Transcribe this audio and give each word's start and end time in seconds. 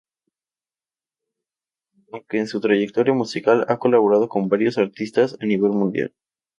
Aunque 2.11 2.39
en 2.39 2.47
su 2.47 2.59
trayectoria 2.59 3.13
musical 3.13 3.67
ha 3.69 3.77
colaborado 3.77 4.27
con 4.29 4.49
varios 4.49 4.79
artistas 4.79 5.37
a 5.39 5.45
nivel 5.45 5.73
Mundial. 5.73 6.11